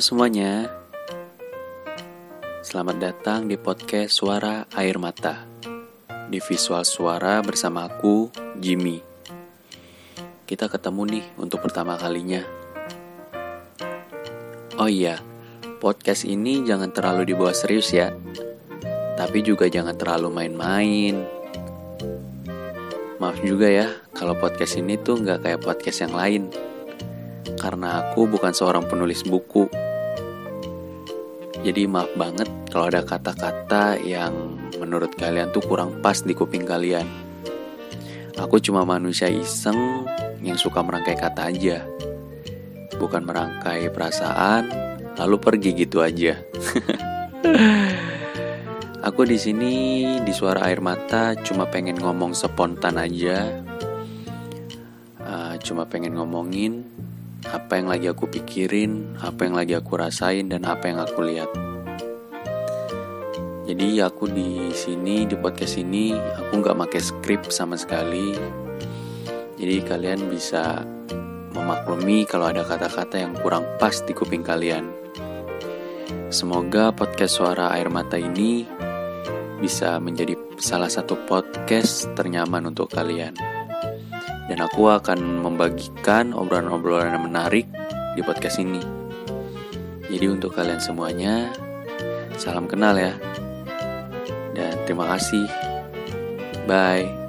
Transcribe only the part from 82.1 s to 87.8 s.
ternyaman untuk kalian dan aku akan membagikan obrolan-obrolan yang menarik